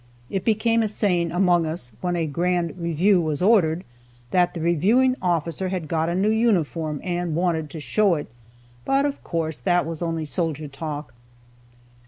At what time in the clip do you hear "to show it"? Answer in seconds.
7.69-8.25